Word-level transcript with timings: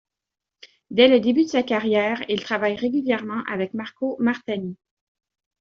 Dès 0.89 1.07
le 1.07 1.19
début 1.19 1.43
de 1.43 1.47
sa 1.49 1.61
carrière, 1.61 2.23
il 2.27 2.43
travaille 2.43 2.73
régulièrement 2.75 3.43
avec 3.47 3.75
Marco 3.75 4.15
Martani. 4.19 4.75